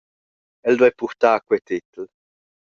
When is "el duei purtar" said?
0.71-1.35